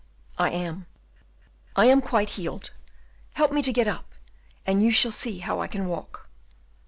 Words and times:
"I 0.39 0.49
am." 0.49 0.87
"I 1.75 1.85
am 1.85 2.01
quite 2.01 2.31
healed; 2.31 2.71
help 3.33 3.51
me 3.51 3.61
to 3.61 3.71
get 3.71 3.87
up, 3.87 4.15
and 4.65 4.81
you 4.81 4.89
shall 4.91 5.11
see 5.11 5.37
how 5.41 5.59
I 5.59 5.67
can 5.67 5.85
walk." 5.87 6.27